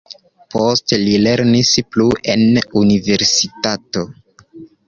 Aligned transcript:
Poste 0.53 0.97
li 1.01 1.11
lernis 1.25 1.73
plu 1.97 2.07
en 2.37 2.43
universitato. 2.85 4.07